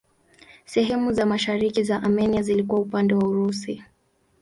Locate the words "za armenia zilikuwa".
1.83-2.81